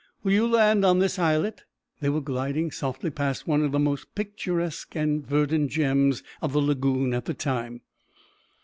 Will 0.23 0.31
you 0.31 0.47
land 0.47 0.83
on 0.83 0.97
this 0.97 1.19
islet?" 1.19 1.61
They 1.99 2.09
were 2.09 2.21
gliding 2.21 2.71
softly 2.71 3.11
past 3.11 3.45
one 3.47 3.63
of 3.63 3.71
the 3.71 3.77
most 3.77 4.15
picturesque 4.15 4.95
and 4.95 5.23
verdant 5.23 5.69
gems 5.69 6.23
of 6.41 6.53
the 6.53 6.59
lagoon 6.59 7.13
at 7.13 7.25
the 7.25 7.35
time. 7.35 7.81